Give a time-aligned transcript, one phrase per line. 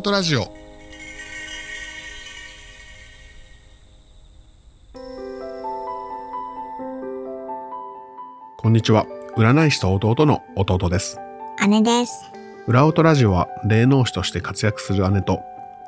[0.00, 0.46] 音ラジオ。
[8.56, 9.04] こんにちは。
[9.36, 11.18] 占い師と弟の弟です。
[11.68, 12.14] 姉です。
[12.66, 15.40] 裏音ラジオは霊能師として活躍する姉と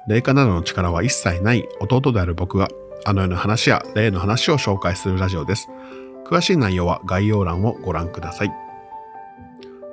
[0.07, 2.69] 霊化などの力は一切ない弟である僕が
[3.07, 5.71] あの世の話や霊の話を紹介するラジオです。
[6.27, 8.53] 詳しい内容は概要欄をご覧ください。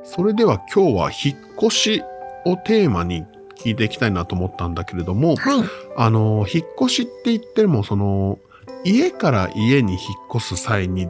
[0.04, 2.04] それでは今日は引っ越し
[2.44, 3.26] をテーマに
[3.64, 5.64] 聞いていきたいなと思ったんだけれども、はい。
[5.98, 8.40] あの引っ越しって言ってもその
[8.84, 10.02] 家から家に引っ
[10.36, 11.08] 越す際に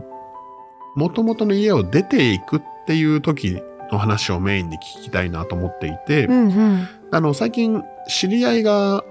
[0.95, 6.87] 元々の家を出ていくっていう時の話をメインで聞きたいなと思っていて、うんうん。
[7.11, 9.03] あの最近知り合いが、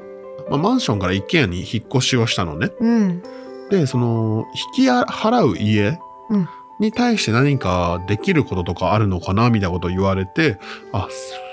[0.49, 2.71] まあ、マンションから一軒家に引っ越しをしたのね。
[2.81, 3.23] うん。
[3.71, 4.47] でその
[4.77, 5.99] 引き払う家
[6.31, 6.49] うん
[6.81, 10.59] に対して何かできることとかあるのかなみたいなことを言われて
[10.93, 11.09] あ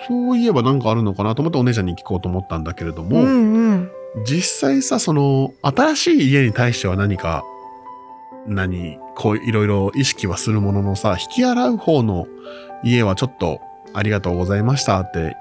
[0.07, 3.91] そういえば何かあるのかなと思ってお姉ちゃんに聞こうと思ったんだけれども、うんうん。
[4.25, 7.43] 実際さその新しい家に対しては何か
[8.47, 12.27] 何こういろいろ意識はするもののさ引き払う方の
[12.83, 13.59] 家はちょっと
[13.93, 15.31] ありがとうございましたって引っ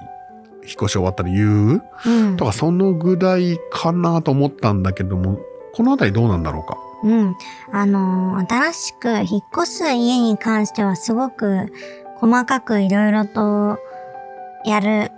[0.63, 1.83] 越し終わったら言う？
[2.07, 2.37] うん。
[2.39, 5.39] とかそのぐらいかなと思ったんだけども
[5.75, 6.79] このあたりどうなんだろうか？
[7.05, 7.37] うん。
[7.71, 11.73] あのー新しく引っ越す家に関してはすごく
[12.17, 13.79] 細かくいろいろと
[14.65, 15.11] やる、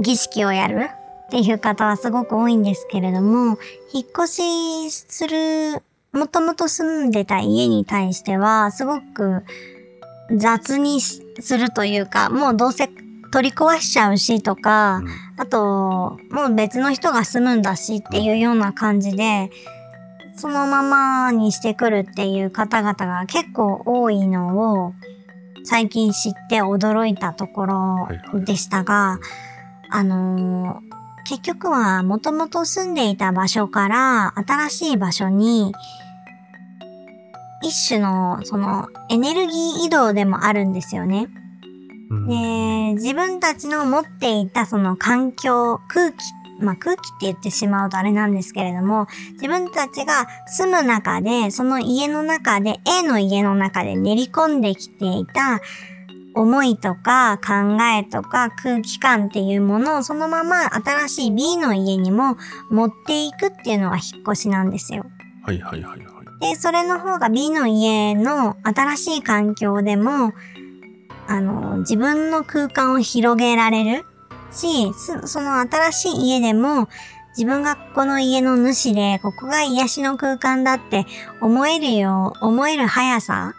[0.00, 0.88] 儀式をやる
[1.26, 3.58] っていう方はすごく多いんですけれども、
[3.92, 9.44] 引っ越しする、もともと住んでた家に対してはすごく
[10.36, 12.88] 雑にしするというか、もうどうせ
[13.32, 15.02] 取り壊しちゃうしとか、
[15.38, 19.50] あと、もう別の人が住むんだしっていうような感じで、
[20.42, 24.92] そのままにしてくるっていう方々が結構多いのを
[25.62, 28.08] 最近知って驚いたところ
[28.40, 29.20] でしたが、
[29.88, 35.72] あのー結局はもともと住んでいた場所から新しい場所に
[37.62, 41.28] 一種のそのエネルギー移動でもあるんですよね。
[42.10, 46.16] うんで、自分たちの持っていたその環境、空気、
[46.62, 55.60] まあ空気って言ってしまうとあれなんですけれども、自分たちが住む中で、その家の中で、A の家の中で練り込んできていた
[56.34, 62.36] 思いとか考えとか空気感っていうものをそのまま新しい B の家にも
[62.70, 65.04] 持っていくっていうのが引っ越しなんですよ。
[65.44, 66.12] はいはいはいはい
[66.42, 70.32] で、それの方が B の家の新しい環境でも、
[71.28, 74.04] あの、自分の空間を広げられる
[74.52, 76.88] し、すその新しい家でも、
[77.36, 81.06] 自分がこの家の主で、ここが癒しの空間だって
[81.40, 83.54] 思えるよう、思える速さ、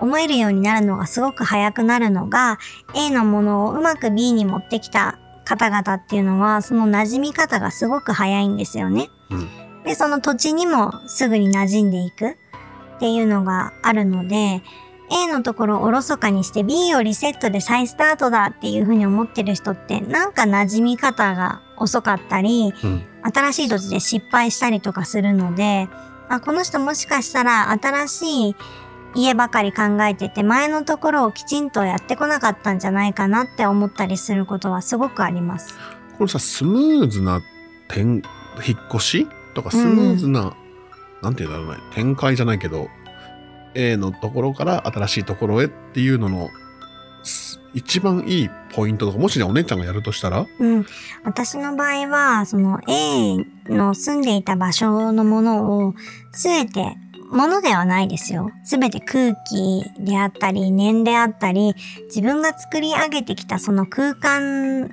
[0.00, 2.58] 思えるようになるのがすごく早くなるのが、
[2.94, 9.08] A のものをうまく B に持ってきた方々っていうのは、その馴染み方がすごく早いんですよね。
[9.30, 12.36] うんで、その土地にもすぐに馴染んでいくっ
[12.98, 14.62] ていうのがあるので、
[15.14, 23.02] A のところをおろそかにして B をリセットで再スタートだっていうふうに思ってる人ってなんか馴染み方が遅かったり、うん。
[23.32, 25.88] 新しい土地で失敗したりとかするので、
[26.28, 28.56] あ、この人もしかしたら新しい
[29.14, 35.74] 家ばかり考えてて前のところをきちんとやってこなかったんじゃないかなって思ったりすることはすごくあります。
[36.18, 37.40] これさスムーズな
[37.88, 38.22] 転引っ
[38.92, 40.54] 越しとかスムーズな、
[41.22, 41.82] なんて言うんだろうね。
[41.94, 42.88] 展開じゃないけど
[43.74, 46.48] A のところから新しいところへっていうのの
[47.22, 50.46] す一番いいポイントとかもしねお姉ちゃんがやるとしたら？
[50.60, 50.86] うん。
[51.24, 53.36] 私の場合は、その A
[53.68, 55.94] の住んでいた場所のものを
[56.30, 56.96] すべて、
[57.32, 58.52] ものではないですよ。
[58.64, 61.74] すべて空気であったり、念であったり、
[62.06, 64.90] 自分が作り上げてきたその空間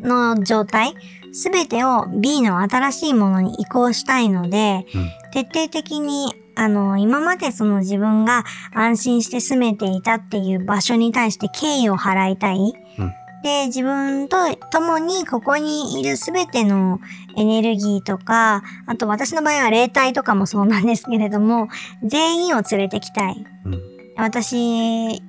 [0.00, 0.94] の状態、
[1.32, 8.44] すべてを B の新しいものに移行したいので、うん徹底的にあの、今までその自分が
[8.74, 12.56] 安心して住めていたっていう場所に対して敬意を払いたい。
[12.98, 14.36] うんで、自分と
[14.72, 16.98] 共にここにいるすべての
[17.36, 21.68] エネルギーとか、あと私の場合は霊体とかもそうなんですけれども、
[22.02, 23.46] 全員を連れてきたい。
[23.64, 24.56] うん私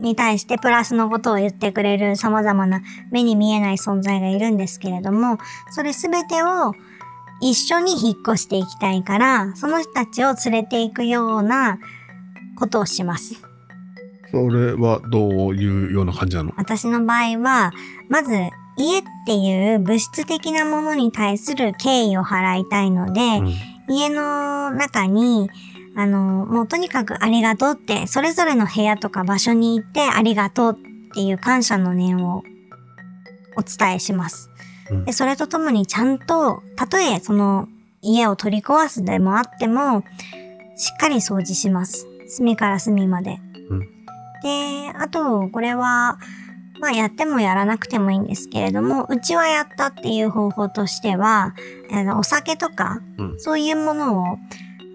[0.02, 5.38] に対してプラスのことを言ってくれる様々な目に見えない存在がいるんですけれども、
[5.70, 6.74] それすべてを
[7.42, 11.80] 一緒に引っ越していきたいから、その人たちを連れていくような
[12.58, 13.36] ことをします。
[14.32, 16.54] それはどういうような感じなの？
[16.58, 17.72] 私の場合は、
[18.10, 18.32] まず
[18.78, 23.54] 家っていう物質的なものに対する敬意を払いたいので、うん
[23.92, 25.50] 家の中に、
[25.96, 32.44] あの、もうとにかくありがとうって、それぞれの部屋とか場所に行ってありがとうっていう感謝の念を
[33.58, 34.49] お伝えします。
[34.92, 37.68] うんで、それとともにちゃんと、たとえその
[38.02, 40.04] 家を取り壊すでもあっても、
[40.76, 42.08] しっかり掃除します。
[42.28, 43.40] 隅から隅まで。
[43.70, 44.00] うん
[44.42, 46.18] で、あと、これは、
[46.80, 51.54] まあやってもやらなくてもいいんですけれども、うちはやったっていう方法としては、
[51.92, 54.38] あのお酒とか、うんそういうものを、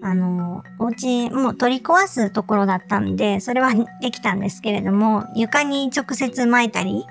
[0.01, 3.71] あの、お家、もう取り壊すところだったんで、それは
[4.01, 7.05] できたんですけれども、床に直接撒いたり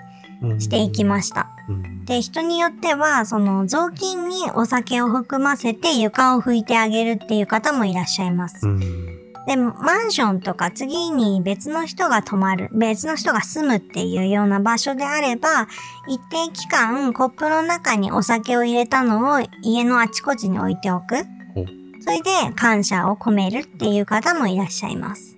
[0.59, 1.54] していきました。
[2.05, 8.67] うんで、人によっては、その雑巾にお酒を含ませて床を拭いてあげるっていう方もいらっしゃいます。
[8.67, 15.69] うんで、マンションとか次に別の人が泊まる、別の人が住むっていうような場所であれば、
[16.09, 21.17] 一定期間コップの中にお酒を入れたのを家のあちこちに置いておく。
[22.01, 25.37] それで感謝を込めるっていう方もいらっしゃいます。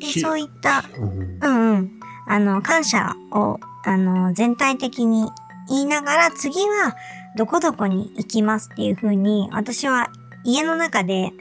[0.00, 1.90] でひそういったうんうんうん。
[2.26, 5.30] あの、感謝を、あの、全体的に
[5.68, 6.96] 言いながら、次は
[7.36, 10.10] どこどこに行きますっていう風に、私は
[10.44, 11.32] 家の中で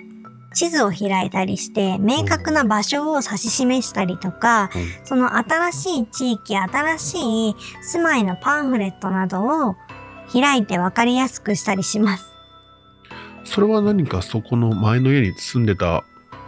[0.53, 4.69] 地図を開いたりして、明確な場所を指し示したりとか、
[5.03, 9.75] その新しい地域、新しい住まいのパンフレットなどを
[10.31, 12.31] 開いて分かりやすくしたりします。
[13.43, 16.03] それは何かそこの前の家に住んでた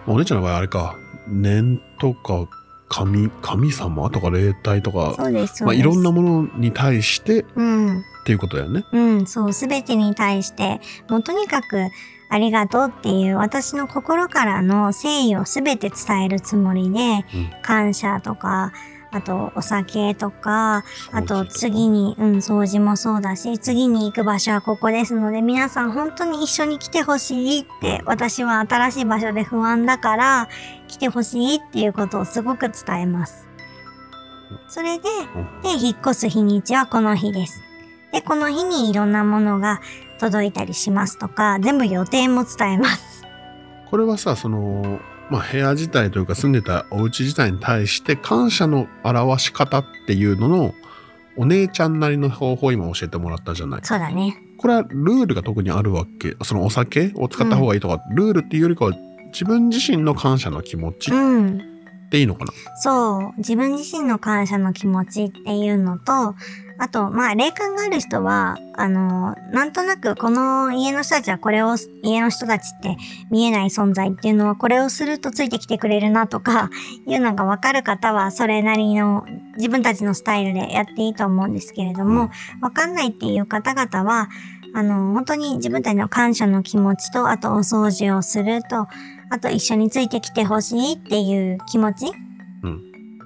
[0.05, 0.95] お姉ちゃんの場合あれか
[1.27, 2.47] 念とか
[2.93, 4.09] 神神様？
[4.11, 5.73] とか霊体とか、そうです、まあ。
[5.73, 8.03] いろんなものに対してっうん。
[8.25, 8.85] ていうことだよね。
[8.91, 10.79] うん、そう、すべてに対して、
[11.09, 11.89] もうとにかく
[12.29, 18.71] ありがとうっていう私の心からの誠意をすべて伝えるつもりで、うん感謝とか、
[19.13, 30.49] あとお酒とか、あと次に、うん、掃除もそうだし、次に行く場所はここですので、皆さん本当に一緒に来てほしいって、私は新しい場所で不安だから、
[30.87, 33.47] 来てほしいっていうことをすごく伝えます。
[34.67, 35.03] それで、
[35.61, 37.61] で、引っ越す日にちはこの日です。
[38.11, 39.79] で、この日にいろんなものが
[40.19, 43.23] 届いたりしますとか、全部予定も伝えます。
[43.89, 44.99] これはさその、
[45.33, 50.75] まあ、部屋自体というか住んでたお家自体に対して感謝の表し方っていうのの
[51.35, 53.81] お姉ちゃんなりの方法を今教えてもらったじゃない。
[53.83, 54.37] そうだね。
[54.59, 58.91] これはルールが特にあるわけそのお酒を使った方がいいとか、ルールっていうよりかは
[59.31, 61.72] 自分自身の感謝の気持ちっうん。
[62.13, 63.37] ていいのかな、そう。
[63.37, 66.35] 自分自身の感謝の気持ちっていうのと、
[66.77, 72.97] あと、まあ、霊感がある人は、あの、なんとなくこの家の人たちはこれを、家の人たちって
[73.31, 76.69] 見えない存在っていうのはこれをするとついてきてくれるなとか、
[77.07, 79.25] いうのがわかる方はそれなりの
[79.57, 82.29] 自分たちのスタイルでやっていいと思うんですけれども、
[82.61, 84.29] わかんないっていう方々は、
[84.73, 88.87] あの、本当に自分たちの感謝の気持ちと、あとお掃除をすると、
[89.29, 92.11] あと一緒についてきてほしいっていう気持ち、
[92.63, 92.81] うん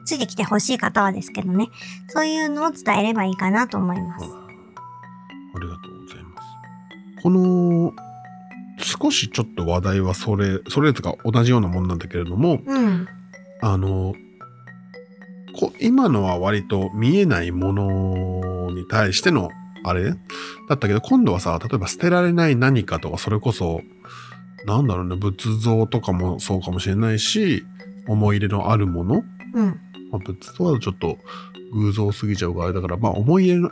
[0.06, 1.68] ついてきてほしい方はですけどね、
[2.08, 4.26] そういうのを伝えればいいかなと思います。
[4.26, 6.48] ありがとうございます。
[7.24, 7.94] この
[8.80, 13.08] 少しちょっと話題はそれそれとか同じようなもんなんだけれどもうん。
[13.60, 14.14] あの
[15.60, 19.50] こ今のは割と見えないものに対しての
[19.90, 20.12] あれ？
[20.12, 23.82] だったけど今度はさ例えば捨てられない何かとかそれこそ
[24.66, 27.64] なんだろうね仏像とかもそうかもしれないし
[28.08, 29.80] 思い入れのあるもの、うん。
[30.12, 31.18] まあ、仏像だとちょっと
[31.74, 33.72] 偶像すぎちゃうからあれだからまあ思い入れの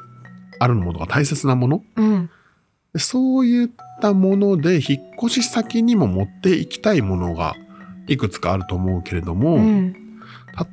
[0.60, 1.84] あるものが大切なもの？
[1.95, 2.29] うん。
[2.93, 3.69] でそういっ
[4.01, 7.55] たもので引っ越し先にも持っていきたいものが
[8.07, 9.95] いくつかあると思うけれども、うん。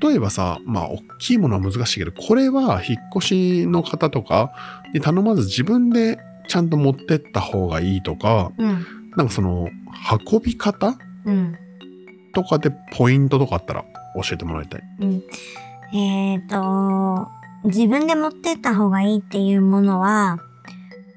[0.01, 4.53] 例えばさまあ大きいものは難しいけどこれは引っ越しの方とか
[4.95, 8.87] に頼まず自分でちゃんと持ってった方がいいとかうん。
[9.17, 9.69] なんかその
[10.31, 11.57] 運び方うん。
[12.35, 13.85] とかでポイントとかあったら
[14.15, 14.83] 教えてもらいたい。
[15.01, 15.23] うん。
[15.95, 17.29] えっ、と、
[17.65, 20.39] 自分で持ってった方がいいっていうものは、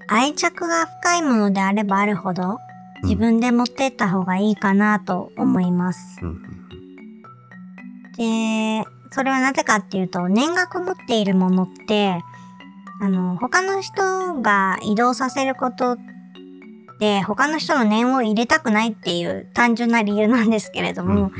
[0.07, 2.59] 愛着が深いものであればあるほど、
[3.03, 6.19] 自分で持ってった方がいいかなと思います。
[6.21, 6.54] うんうん
[8.17, 12.21] で、それはなぜかっていうと、年額持っているものって、
[13.01, 15.97] あの、他の人が移動させること
[16.99, 21.15] で、他の人の念を入れたくないっていう単純な理由なんですけれどうんうん。
[21.23, 21.31] も、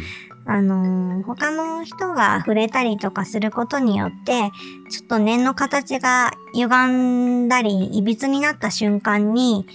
[0.45, 4.51] あの、他の人が触れたりとかすることによって、
[4.91, 9.65] ちょっと念の形が歪んだり、歪になった瞬間に、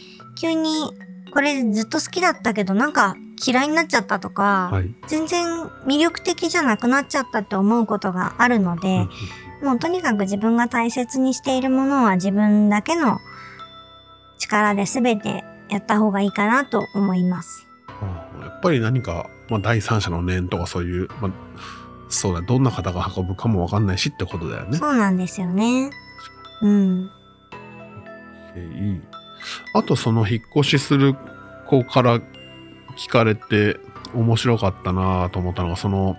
[0.40, 0.90] 急に、
[1.32, 5.46] これずっと好きだったけど、なんか嫌いになっちゃったとか、はい全然
[5.86, 9.10] 魅力的じゃなくなっちゃったって思うことがあるので、うん
[9.62, 13.18] もうとにかく自分が大切にしているものは自分だけの
[14.38, 17.66] 力で全てやった方がいいかなと思います。
[18.40, 21.32] やっぱり何か、まあ、第三者の念とかそういう、まあ、
[22.08, 24.78] そうだどんな方が運ぶかもわかんないしってことだよね。
[24.78, 25.90] そうなんですよね。
[26.62, 27.10] うん。
[29.74, 31.14] あとその引っ越しする
[31.66, 32.20] 子から
[33.00, 33.78] 聞かれて
[34.14, 36.16] 面白かったなと思ったのが、その、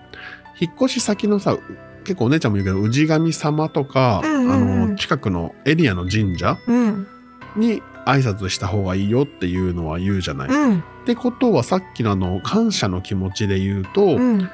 [0.60, 1.56] 引っ越し先のさ、
[2.04, 7.06] 結構お姉ちゃんも言うけど、氏神様とか、うんうんうんあの、近くのエリアの神社うん。
[7.54, 10.48] に挨拶した方がいいよっていうのは言うじゃない。
[10.48, 10.84] っうん。
[11.06, 14.50] てことはさっきのあの、感謝の気持ちで言うと、うん。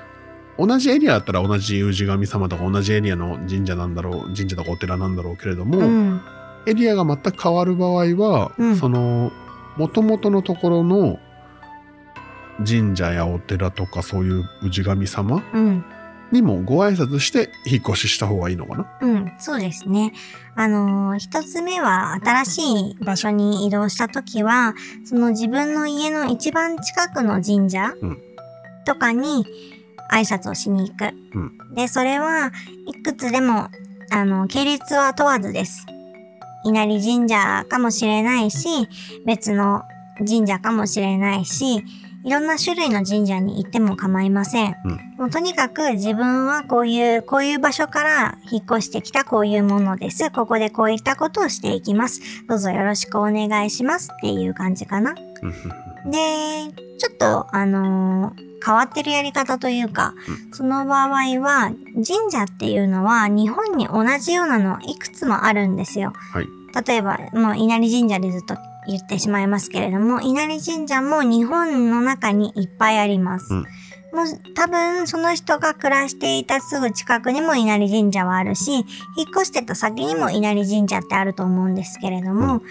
[0.58, 6.20] 同じエリアだったら同じ氏神様とか同じエリアの神社なんだろう、神社とかお寺なんだろうけれども、うん。
[6.66, 9.32] エリアが全く変わる場合は、うんその
[9.78, 11.20] 元々のところの
[12.66, 15.84] 神社やお寺とかそういう氏神様うん。
[16.30, 18.86] にもご挨拶して引っ越しした方がいいのかな？
[19.00, 20.12] うん、そうですね。
[20.56, 22.60] あのー一つ目は新し
[22.90, 24.74] い場所に移動した時は、
[25.06, 28.18] その自分の家の一番近くの神社うん
[28.84, 29.46] とかに
[30.12, 31.06] 挨拶をしに行く。
[31.72, 32.52] うで、それは
[32.86, 33.68] いくつでも、
[34.10, 35.86] あの、系列は問わずです。
[36.64, 38.68] 稲荷神社かもしれないし、
[39.24, 39.82] 別の
[40.18, 41.82] 神社かもしれないし、
[42.28, 44.76] いろんな種類の神社に行っても構いません。
[44.84, 50.30] うんもうとにかく自分はこういう、こういう場所から引っ越してきたこういうものです。
[50.30, 52.20] ここでこういったことをしていきます。
[52.46, 55.14] どうぞよろしくお願いしますっていう感じかな。
[55.14, 55.20] で、
[56.98, 60.14] ちょっと、あのー変わってるやり方というか、
[60.52, 66.12] その場合は、神社っていうのは日本に同じようなのいくつもあるんですよ。
[66.32, 66.46] はい
[66.86, 68.56] 例えば、もう稲荷神社でずっと
[68.88, 73.54] 言ってしまいますけれども、稲荷神社も日本の中にいっぱいあります。
[73.54, 73.64] うん
[74.12, 78.84] もう多分その人が暮らしていたすぐ近くにも稲荷神社はあるし、引っ
[79.30, 82.62] 越してた先にも稲荷神社ってあると思うんですけれども、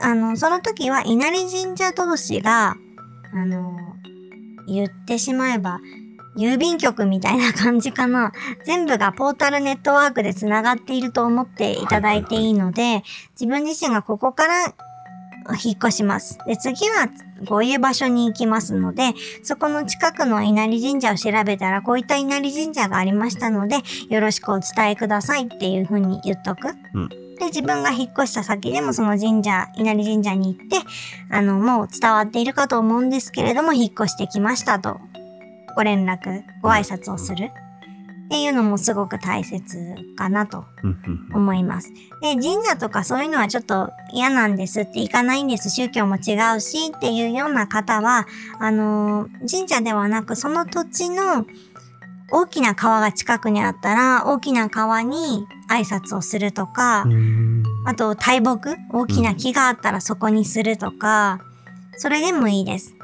[0.00, 2.74] あの、その時は稲荷神社同士が、
[3.32, 3.78] あの、
[4.66, 5.78] 言ってしまえば、
[6.36, 8.32] 郵便局みたいな感じかな。
[8.64, 13.02] 全部がポータルネットワークで繋がっていると思っていただいていいので、
[13.38, 14.74] 自分自身がここから
[15.50, 16.38] 引っ越します。
[16.46, 17.08] で、次は
[17.48, 23.76] こういう場所に行きますので、そこの近くの稲荷神社を調べたら、こういった稲荷神社がありましたので、
[24.08, 26.68] よろしくお伝えくださいっていう風に言っとく。
[26.94, 27.08] うん
[27.42, 30.76] で、自分が引っ越した先でもその神社、稲荷神社に行って、
[31.28, 35.00] あの、もう伝わっているかと思うんですけれども、引っ越してきましたと、
[35.74, 37.50] ご連絡、ご挨拶をする。
[38.26, 40.64] っていうのもすごく大切かなと
[41.34, 41.92] 思います。
[42.22, 48.26] で、神社とかそういうのはちょっと嫌なんですって行かないんです、宗教も違うしっていうような方は、
[48.58, 51.44] あのー神社ではなくその土地の
[52.30, 61.40] 大きな川が近くにあったら、大きな川に挨拶をするとか、うんあと大木大きな木があったらそこにするとか、
[61.96, 62.94] それでもいいです。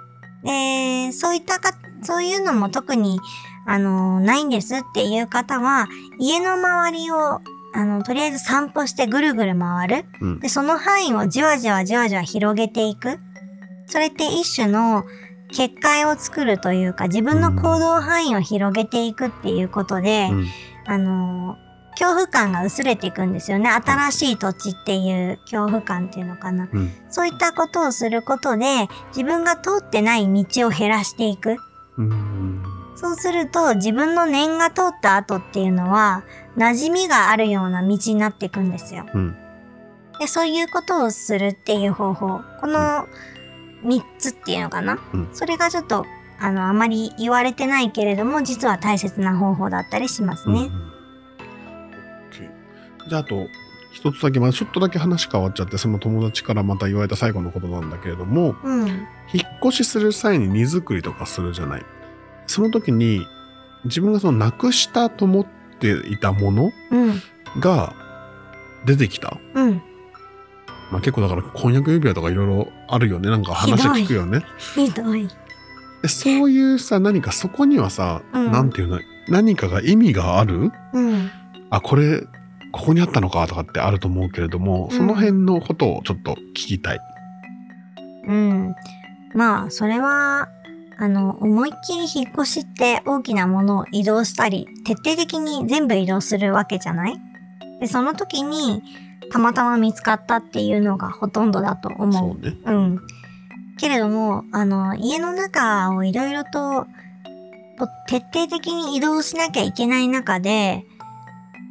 [0.45, 1.73] で、そういったか、
[2.03, 3.21] そういうのも特に、
[3.69, 7.41] あの、ないんですっていう方は、家の周りを、
[7.75, 10.05] あの、とりあえず散歩してぐるぐる回る。
[10.21, 13.19] うんで、その範囲をじわじわじわじわ広げていく。
[13.87, 15.05] それって一種の
[15.53, 20.47] 結界を作るというか、自分の行動範囲を広げていくっていうことで、うん
[20.87, 23.69] あのー恐怖感が薄れていくんですよね。
[23.69, 26.69] 新しい土地っていう恐怖感っていうのかな。
[26.73, 31.57] うんそういったことをすることで、自分が通ってない道を減らしていく。
[31.97, 32.63] うん
[33.01, 36.25] そうすると、自分の念が通った後っていうのは、
[36.57, 39.07] 馴染みがあるような道になっていくんですよ。
[39.15, 39.37] うん
[40.19, 42.41] で、そういうことをするっていう方法。
[42.61, 43.07] この
[43.85, 44.99] 3つっていうのかな？
[45.15, 46.05] うんそれがちょっと、
[46.41, 50.63] あの、あまり言われてないけれども、実は大切な方法だったりしますね。
[50.63, 50.89] うん
[53.09, 53.47] じゃああと
[53.91, 58.87] 一つだけまあちょっとだけ話変わっちゃってその友達からまた言われた最後のことなんだけれどもうん。
[58.87, 61.87] 引っ越しする際に荷造りとかするじゃない
[62.49, 63.25] その時に
[63.85, 65.47] 自分がそのなくしたと思っ
[65.79, 67.23] ていたものうん。
[67.61, 67.95] が
[68.85, 69.83] 出てきた、うん。
[70.91, 74.43] まあ、結構だから婚約指輪とかいろいろあるよねなんか話聞くよね
[74.75, 75.29] ひどい。
[76.03, 80.73] でそういうさ何かそこにはさ、うんなんていうの何かが意味がある？
[80.93, 81.31] うん。
[81.71, 82.21] あこれ
[82.73, 87.01] ここにあったのかとかってあると思うけれども、うんその辺のことをちょっと聞きたい。
[88.27, 88.75] うん。
[89.35, 90.49] まあ、それは、
[90.99, 97.21] あの、思いっきり引っ越しって大きなものを移動したり、徹底的に全部移動するわけじゃない？
[97.81, 98.83] で、その時に、
[99.31, 102.13] たまたま見つかったっていうのがほとんどだと思う。
[102.13, 102.57] そうね。
[102.65, 103.01] うん。
[103.79, 106.87] けれども、あの、家の中をいろいろと、
[107.79, 110.85] と徹底的に移動しなきゃいけない中で、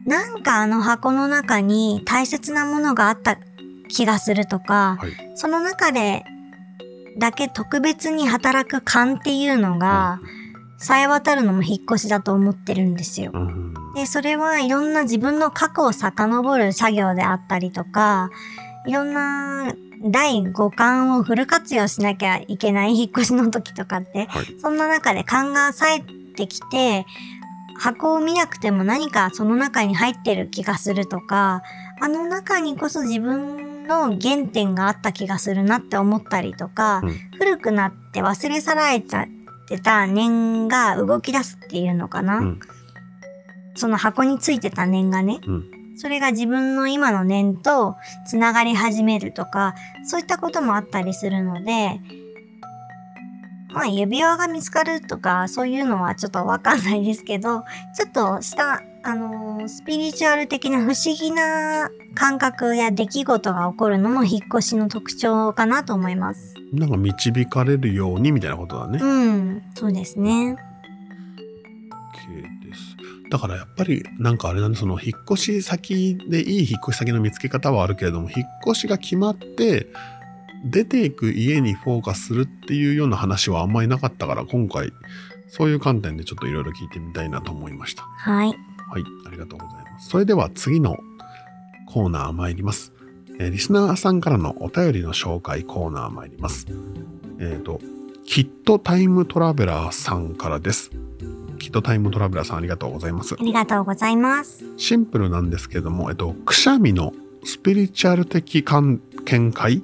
[0.05, 3.37] なんかあの箱の中に大切なものがあった
[3.89, 6.23] 気がするとか、はいその中で
[7.17, 10.19] だけ特別に働く勘っていうのが、
[10.77, 13.31] さえ渡るのも引っ越しだと思ってるんですよ。
[13.33, 13.73] うん。
[13.95, 18.29] で、それはいろんな自分の過去を遡る作業であったりとか、
[18.85, 19.73] いろんな
[20.05, 24.45] 第五感をフル活用しなきゃいけない引っ越しの時とかって、はい。
[24.61, 25.99] そんな中で勘が冴え
[26.35, 27.05] てきて、
[27.79, 31.63] 箱を見なくても何かその中に入ってる気がするとか、
[31.99, 37.15] あの中にこそ自分の原点があった気がするなって思ったりとか、うん。
[37.37, 39.25] 古くなって忘れ去られちゃっ
[39.67, 42.59] てた念が動き出すっていうのかな、うん。
[43.75, 45.71] その箱についてた念がね、うん。
[45.97, 47.95] それが自分の今の念と
[48.27, 49.73] つながり始めるとか、
[50.05, 51.99] そういったこともあったりするので、
[53.73, 57.63] まあ指輪が見つかるとか、そういうのはちょっとわかんないですけど、
[57.95, 66.55] ちょっとした、あのースピリチュアル的な不思議な感覚や出来事が起こるのも引っ越しの特徴かなと思います。
[66.73, 68.99] なんか導かれるようにみたいなことだね。
[69.01, 70.57] うん、そうですね。
[72.15, 72.97] OK です。
[73.29, 79.87] だからやっぱりなんかあれだねその引っ越し先でいい引っ越し先の見つけ方はあるけれども引っ越しが決まって
[80.65, 84.91] 出ていく家にフォーカスするっていうような話はあんまりなかったから今回
[85.47, 88.03] そういう観点でちょっといろいろ聞いてみたいなと思いました。
[88.03, 88.76] はい。
[88.89, 90.09] はい、ありがとうございます。
[90.09, 90.97] それでは次の
[91.87, 92.93] コーナー参ります。
[93.39, 96.67] えーリスナーさんからのお便りの紹介コーナー参ります。
[97.39, 97.79] えっ、と、
[98.25, 100.91] キットタイムトラベラーさんからです。
[101.59, 103.37] キットタイムトラベラーさんありがとうございますあ。
[103.39, 104.65] りがとうございます。
[104.77, 107.13] シンプルなんですけども、えっと、くしゃみの
[107.43, 109.83] スピリチュアル的観見解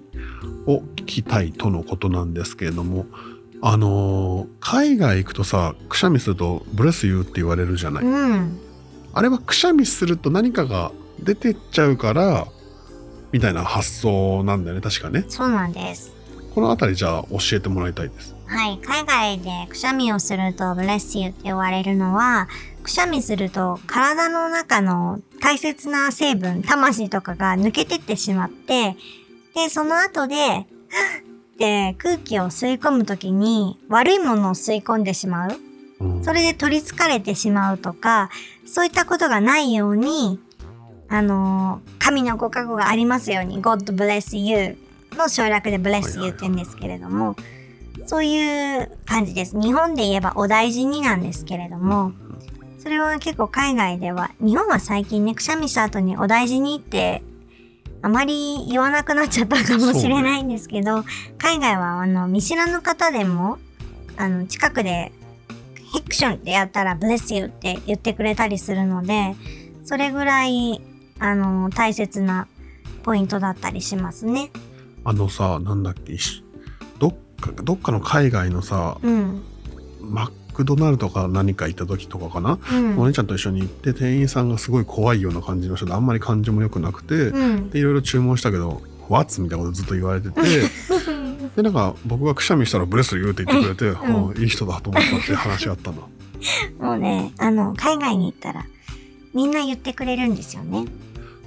[0.66, 3.06] を聞きたいとのことなんですけれども、
[3.62, 8.06] あのー海外行くとさ、くしゃみするとブレスユーって言われるじゃない。
[8.06, 8.60] うん。
[9.14, 12.48] あれはくしゃみすると何かが出てっちゃうから、
[13.32, 15.26] みたいな発想なんだよね、確かね。
[15.28, 16.14] そうなんです。
[16.54, 18.36] このあたりじゃあ教えてもらいたいです。
[18.46, 18.80] はい。
[18.80, 22.48] 海外でくしゃみをすると bless you って言われるのは、
[22.84, 28.96] くしゃみすると体の中の大切な成分、魂とかが抜けてってしまって、
[29.56, 30.66] で、その後で、はっ
[31.54, 35.52] って空気を吸い込むときに悪いものを吸い込んでしまう。
[36.04, 36.24] うん。
[36.24, 38.30] それで取り憑かれてしまうとか、
[38.66, 40.40] そういったことがないように、
[41.10, 44.78] あのー神のご加護がありますように、God bless you
[45.14, 47.38] の省略で bless you って言うんですけれども、
[48.06, 49.58] そういう感じです。
[49.58, 52.12] 日本で言えばお大事になんですけれども、
[52.78, 57.24] それは結構海外では、日本は最近ね、くしゃみした後にお大事にって、
[58.02, 61.06] あまり言わなくなっちゃったかもしれないんですけど、
[61.38, 63.60] 海外はあの、見知らぬ方でも、
[64.18, 65.14] あの、近くで
[65.94, 69.36] ヘクションってやったら bless you って言ってくれたりするので、
[69.86, 70.82] それぐらい、
[71.20, 72.48] あの、大切な
[73.04, 74.52] ポイントだったりしますね。
[75.06, 76.44] あのさ、なんだっけ、し
[77.00, 79.44] どっか、どっかの海外のさ、うん。
[80.02, 83.00] マクドナルドか何か行った時とかかな、うん。
[83.00, 87.70] お姉ちゃんと一緒に行って店員さんがすごい怖いような感じの人であんまり感じも良くなくて、うん。
[87.70, 90.42] でいろいろ注文したけど「What?」みたいなことずっと言われてて
[91.56, 95.98] でなんか僕がくしゃみしたら「ブレス言う」って言ってくれて、うんああいい人だと思ったっていう話あったな。
[96.80, 98.66] もうね、あの、海外に行ったら、
[99.34, 100.86] みんな言ってくれるんですよね。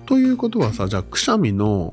[0.06, 1.92] ということはさじゃあくしゃみの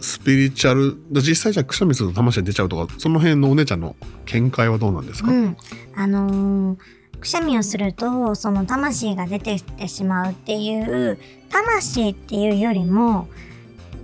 [0.00, 5.56] スピリチュアルで実際じゃあくしゃみすると魂出ちゃうとかその辺のお姉ちゃんの見解はどうなんですか、うん。
[5.94, 6.78] あのー
[7.20, 11.18] くしゃみをすると、その魂が出てきてしまうっていう、
[11.50, 13.28] 魂っていうよりも、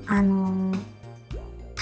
[0.09, 0.94] あのー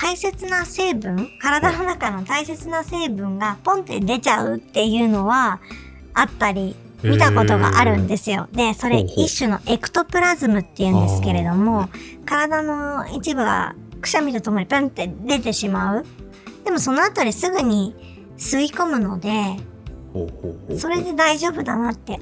[0.02, 5.60] 大切な成分、体の中の大切な成分がポンって出ちゃうっていうのは
[6.12, 8.48] あったり、見たことがあるんですよ。
[8.50, 11.88] で、それ一種のエクトプラズムっていうんですけれども、
[12.26, 16.04] 体の一部がくしゃみとともにピョンって出てしまう。
[16.64, 17.94] でもその後にすぐに
[18.36, 19.56] 吸い込むので、
[20.76, 22.18] それで大丈夫だなって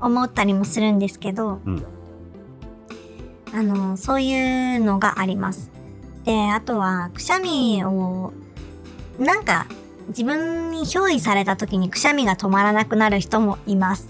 [0.00, 1.93] 思ったりもするんですけど、うん
[3.54, 5.70] あの、そういうのがあります。
[6.24, 8.32] で、あとは、くしゃみを、
[9.18, 9.66] なんか、
[10.08, 14.06] 自分に憑依された時にくしゃみが止まらなくなる人もいます。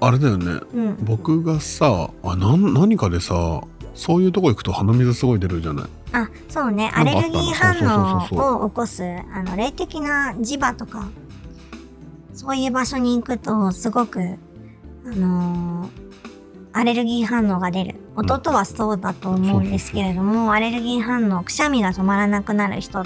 [0.00, 0.96] あれだよねうん。
[1.02, 3.62] 僕がさあなん何かでさ
[3.94, 5.86] そういうとこ行くと鼻水すごい出るじゃない？
[6.12, 6.90] あ、そうね。
[6.94, 11.08] アレルギー反応を起こす、あの、霊的な磁場とか、
[12.34, 16.05] そういう場所に行くと、すごく、あのー
[16.76, 17.94] アレルギー反応が出る。
[18.16, 23.02] 弟はそうだと思うんですけれども、アレルギー反応、くしゃみが止まらなくなる人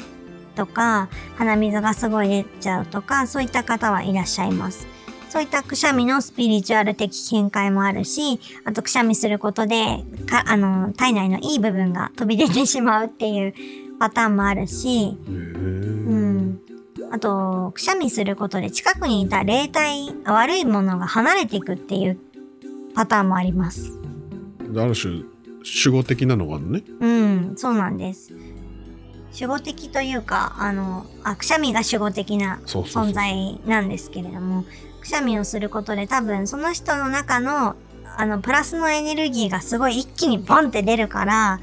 [0.56, 4.88] とか、鼻水がすごい出ちゃうとか、そういった方はいらっしゃいます。
[5.28, 13.54] そういったくしゃみのスピリチュアル的見解もあるし、あとくしゃみすることで、か、あの、体内のいい部分が飛び出てしまうっていう
[14.00, 16.61] パターンもあるし、うん。
[17.12, 22.18] あと、くしゃみすることで近くにいた霊体、悪いものが離れていくっていう
[22.94, 23.98] パターンもあります。
[24.76, 25.24] ある種
[25.85, 28.33] 守護的なのがあるのねうん、そうなんです。
[29.33, 34.64] 守護的というか、あの、あ、くしゃみが守護的な存在なんですけれども、
[35.00, 37.76] くしゃみをすることで多分その人の中の、
[38.16, 41.61] あの、プラスのエネルギーがすごい一気にボンって出るから、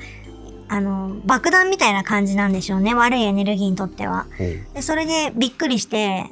[0.70, 2.94] あの、爆弾みたいな感じなんでしょうね。
[2.94, 4.28] 悪いエネルギーにとっては。
[4.74, 6.26] で、それでびっくりして、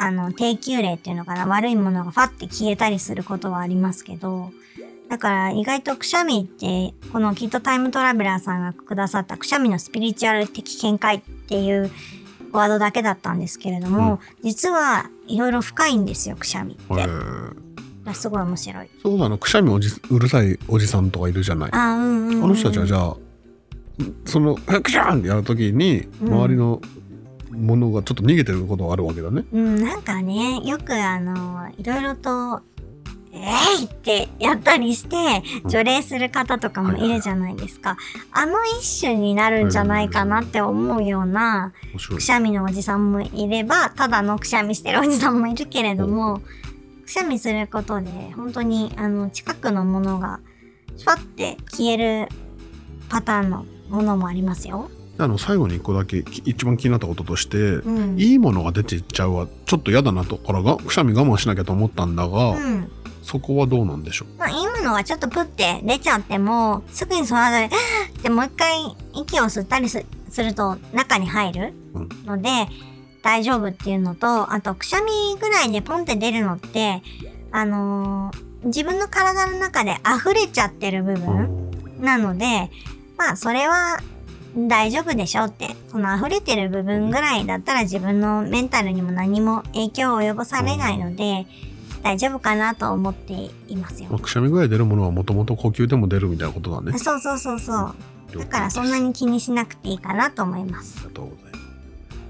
[0.00, 4.50] あの、低級霊っていうのかな、悪いものがファって消えたりすることはありますけど、
[5.08, 11.90] だから意外とくしゃみって、このきっとタイムトラベラーさんがくださったくしゃみのスピリチュアル的見解っていう
[12.52, 18.14] ワードだけだったんですけれども、実はいろいろ深いんですよ、くしゃみって。
[18.14, 18.88] すごい面白い。
[19.02, 21.70] そうだなくしゃみおじうるさいおじさんとかいるじゃない？
[21.72, 22.48] ああ、うんうん、うん。
[22.48, 23.16] の人たちはじゃあ
[24.24, 26.80] その「クシャン!」ってやるときにうん周りの
[27.58, 32.62] ものがちょっと逃げてることがあるわけだね、うん、なんかね、よくあの、いろいろと、
[33.32, 37.96] えいってやったりして、除霊する方とかもいるじゃないですか。
[38.32, 41.72] あの一種になるんじゃないかなって思うような、
[42.14, 46.40] くしゃみのおじさんもいれば、ただのくしゃみしてるおじさんもいるけれども、
[47.04, 50.40] くしゃみすることで、本当にあの、近くのものが、
[50.96, 52.28] シュワって消える
[53.08, 54.90] パターンのものもありますよ。
[55.18, 58.18] あの最後に一個だけき一番気になったこととして、うん。
[58.18, 62.90] いいものが出ていっちゃうはちょっと嫌だなとからがくしゃみ我慢しなきゃと思ったんだが、うん。
[63.22, 64.38] そこはどうなんでしょう？
[64.38, 72.48] まあ、いいものがちょっとプって出ちゃっても、すぐにその後で、ってもう一回息を吸ったりすすると中に入るうんので、
[73.22, 77.02] 大丈夫っていうのと、あと、くしゃみぐらいでポンって出るのって、
[77.50, 82.70] あのー自分の体の中で溢れちゃってる部分なので、
[83.16, 84.00] まあ、それは
[84.56, 85.44] 大丈夫でしょ？
[85.44, 91.46] うって、その溢れてる部分ぐらいだったら自分のメンタルにも何も影響を及ぼされないので、
[92.02, 94.18] 大丈夫かなと思っていますよまあ、。
[94.20, 97.94] くしゃみぐらい出るものはもともと呼吸でも出るみたいなことだねそうそうそうそう。
[98.38, 100.98] だからそんなに気にしなくていいかなと思います。
[100.98, 101.58] ありがとうございま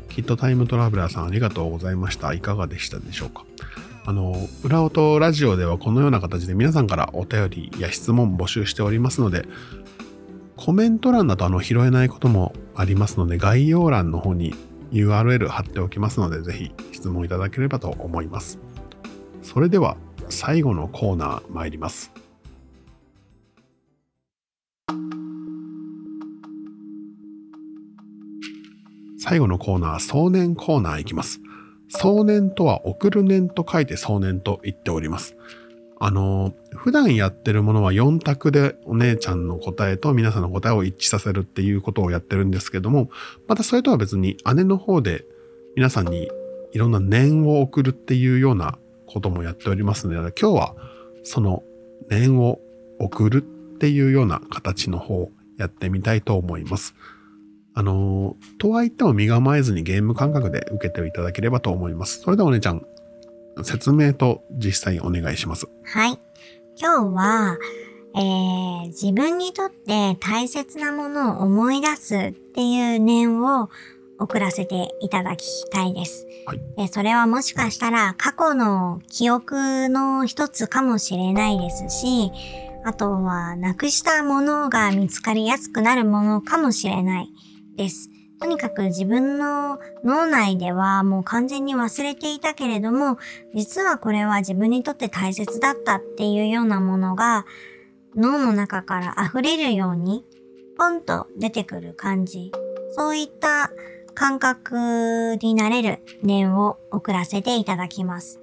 [0.09, 0.15] す。
[0.15, 2.33] きっとタイムトラベラーさんありがとうございました。
[2.33, 3.45] いかがでしたでしょうか？
[4.07, 9.45] あの、裏音ラジオではこのような形で皆さんからお便りや質問募集しておりますので、
[10.69, 14.55] コメント欄だとあの拾えないこともありますので、概要欄の方に
[14.93, 18.59] URL 貼っておきますので、ぜひ質問いただければと思います。
[19.41, 19.97] それでは
[20.29, 22.13] 最後のコーナー参ります。
[29.19, 31.41] 最後のコーナー、送年コーナーいきます。
[31.89, 35.35] 送年とは送る年と書いて送年と言っております。
[36.01, 43.11] あの、普段やってるものは4択でお姉ちゃんの答えと皆さんの答えを一致させるっていうことをやってるんですけども、
[43.49, 45.25] またそれとは別に姉の方で
[45.75, 46.31] 皆さんに
[46.73, 50.77] いろんな念を送るっていうようなこともやっておりますので、今日は
[51.25, 51.65] その
[52.09, 52.61] 念を
[53.01, 56.95] 送るっていうような形の方をやってみたいと思います。
[57.75, 62.21] あのとは言っても身構えずにゲーム感覚で受けていただければと思います。
[62.21, 62.85] それではお姉ちゃん、
[63.65, 65.67] 説明と実際お願いします。
[65.85, 66.19] はい。
[66.81, 67.59] 今日は、
[68.15, 73.69] えー、自分にとって大切なものを思い出すっていう念を
[74.19, 76.27] 送らせていただきたいです。
[76.47, 82.31] はいでそれはもしかしたら過去の記憶の一つかもしれないですし、
[82.85, 87.29] あとはなくしたものが見つかりやすくなるものかもしれない
[87.77, 88.11] です。
[88.41, 93.19] とにかく自分の脳内ではもう完全に忘れていたけれども、
[93.55, 97.47] 実はこれは自分にとって大切だったっていうようなものが
[98.15, 100.25] 脳の中から溢れるように
[100.77, 102.53] ポンと出てくる感じ。
[102.91, 103.71] そういった
[104.15, 108.41] 感覚になれる念を送らせていただきます。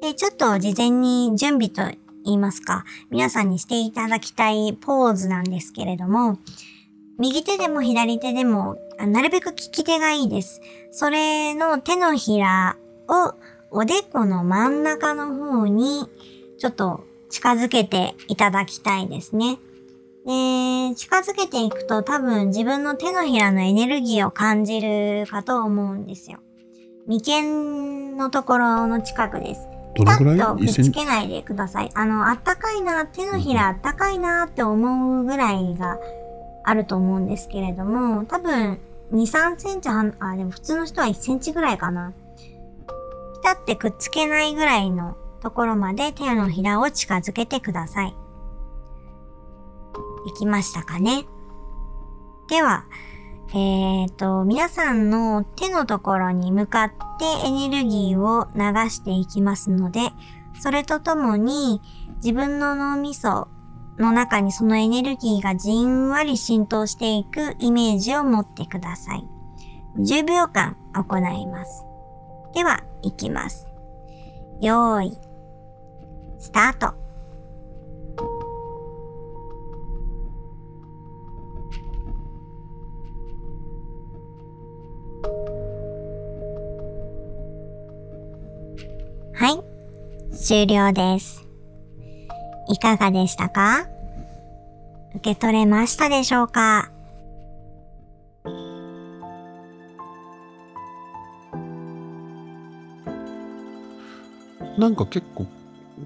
[0.00, 1.82] で、ちょっと事前に準備と
[2.24, 6.38] 言いますか、皆さんにしていただきたいポーズなんですけれども、
[7.18, 10.60] 右手でも左手でも、なるべく利き手がいいです。
[10.90, 12.76] それの手のひら
[13.08, 13.34] を
[13.70, 16.06] おでこの真ん中の方に
[16.58, 19.58] ちょっと近づけていただきたいですね。
[20.24, 26.38] で、近づけていくと多分自分の手のひらのエネルギーを感じるかと思うんですよ。
[27.08, 29.66] 眉間のところの近くです。
[29.96, 30.38] どのくらい？
[30.38, 31.90] とくっ1センチつけないでください。
[31.94, 35.98] あの、あったかいな、手のひらあったかいなって思うぐらいが
[36.64, 38.78] あると思うんですけれども、多分
[39.12, 42.12] 2、3センチはん、あ、でも普通の人は1センチぐらいかな。
[42.36, 48.14] ピタってくっつけないぐらいのところまで手のひらを近づけてください。
[50.26, 51.26] いきましたかね
[52.48, 52.84] では、
[53.54, 60.10] えっーと、皆さんの手のところに向かってエネルギーを流していきますので、
[60.60, 61.80] それとともに
[62.16, 63.48] 自分の脳みそ
[64.02, 69.24] の中にそのエネルギーがじんわり浸透していくイメージを持ってください。
[69.96, 71.84] 10秒間行います。
[72.54, 73.66] では、いきます。
[74.60, 75.18] よーい、
[76.38, 76.94] スタート。
[89.34, 89.48] は
[90.32, 91.46] い、終了です。
[92.68, 93.91] いかがでしたか？
[95.14, 96.90] 受け取れましたでしょうか？
[104.78, 105.46] なんか結構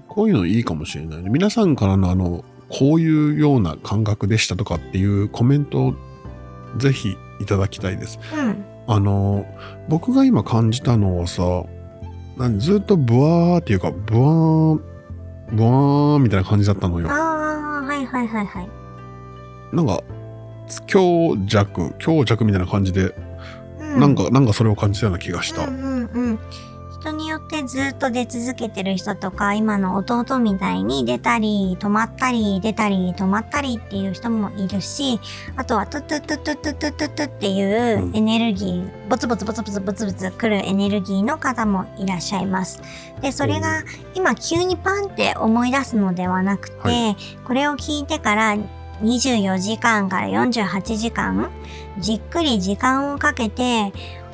[0.07, 1.29] こういうのいいかもしれないね。
[1.29, 5.93] 皆さんからのあの、こういうような感覚でしたとかっていうコメントを
[6.77, 8.19] ぜひいただきたいです。
[8.35, 8.65] うん。
[8.87, 9.45] あの、
[9.87, 11.63] 僕が今感じたのはさ、
[12.35, 14.81] なんずっとブワーっていうか、ブワーン、
[15.53, 17.13] ブワーンみたいな感じだったのよあ。
[17.13, 18.69] あ、はいはいはいはい。
[19.71, 20.01] なんか、
[20.85, 23.13] 強弱、強弱みたいな感じで、
[23.79, 25.65] うんなんか、なんかそれを感じたような気がした。
[25.65, 26.39] うんうんうん。
[26.99, 35.19] 人によってずっと出続けてる人とか、今の弟みたいに出たり、止まったり、出たり、止まったりっていう人もいるし、
[35.55, 42.81] あとはトゥトゥトゥトゥトゥトゥトゥトゥっていううんエネルギー、ボツボツボツボツボツボツ来るエネルギーの方もいらっしゃいます。
[43.21, 43.83] で、それが
[44.15, 48.57] 今急にパンって思い出すのではなくて、はこれを聞いてから
[49.01, 51.49] 24時間から48時間、
[51.99, 53.91] じっくり時間をかけて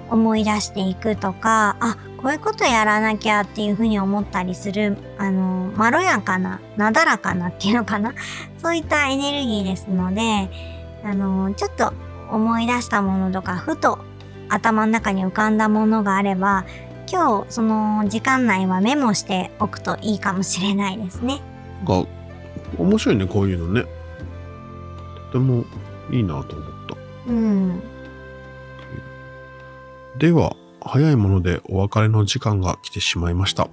[0.09, 8.13] 思い出していくとか、あ、こういうことやらなきゃっていうふうに思ったりする、あの、まろやかな、なだらかなっていうのかな？
[8.59, 10.49] そういったエネルギーですので、
[11.03, 11.91] あの、ちょっと
[12.31, 13.99] 思い出したものとか、ふと
[14.49, 16.63] 頭の中に浮かんだものがあれば、
[17.11, 21.41] 今日その時間内はメモしておくといいかもしれないですね。
[21.85, 22.09] なんか、
[22.77, 23.85] 面白いね、こういうのね。
[25.33, 25.65] とても
[26.11, 26.95] いいなと思った。
[27.27, 27.81] うん。
[30.19, 33.63] では、早いものでお別れの時間が来てしまいました。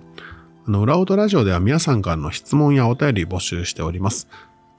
[0.66, 4.28] あの、裏音ラジオでは皆さんからの質問やお便り募集しております。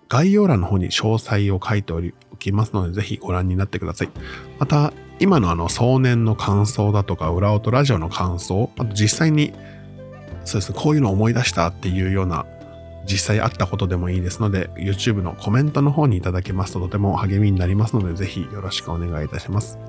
[0.10, 2.02] 概要欄の方に詳細を書いてお
[2.38, 4.10] きますので、ぜひご覧になってください。
[4.58, 9.54] また、今のあの、壮年の感想だとか、裏音ラジオの感想、あと実際に、
[10.46, 12.46] そうですね、こういうのを思い出したっていうような、
[13.06, 19.80] 実際あったことでもいいですので、YouTube のコメントの方にいただけますととても励みになりますので、ぜひよろしくお願いいたします。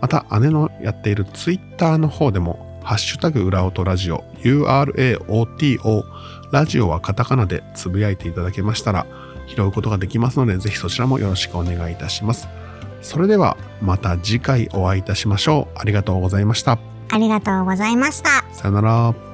[0.00, 6.04] また、姉のやっている Twitter の方でも、ハッシュタグ裏音ラジオ、URAOTO、
[6.52, 9.06] ラジオはカタカナでつぶやいていただけましたら、
[9.46, 12.48] 拾うことができますので、ぜひそちらもよろしくお願いいたします。
[13.00, 15.78] それでは、また次回お会いいたしましょう。
[15.78, 16.78] ありがとうございました。
[17.10, 18.44] ありがとうございました。
[18.52, 19.33] さよなら。